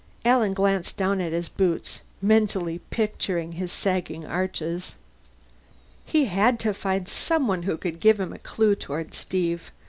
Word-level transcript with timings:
Alan 0.25 0.55
glanced 0.55 0.97
down 0.97 1.21
at 1.21 1.31
his 1.31 1.47
boots, 1.47 2.01
mentally 2.23 2.79
picturing 2.89 3.51
his 3.51 3.71
sagging 3.71 4.25
arches. 4.25 4.95
He 6.03 6.25
had 6.25 6.59
to 6.61 6.73
find 6.73 7.07
someone 7.07 7.61
who 7.61 7.77
could 7.77 7.99
give 7.99 8.19
him 8.19 8.33
a 8.33 8.39
clue 8.39 8.73
toward 8.73 9.13
Steve. 9.13 9.69